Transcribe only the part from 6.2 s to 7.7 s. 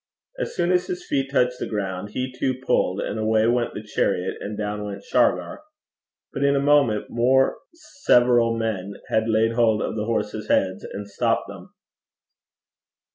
But in a moment more